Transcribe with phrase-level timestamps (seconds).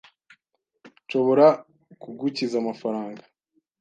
[1.03, 1.47] Nshobora
[2.01, 3.23] kugukiza amafaranga.